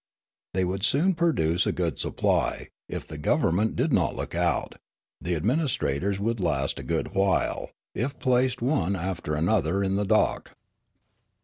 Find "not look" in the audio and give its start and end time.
3.93-4.33